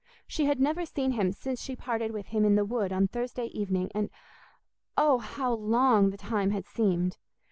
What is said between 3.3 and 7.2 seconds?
evening, and oh, how long the time had seemed!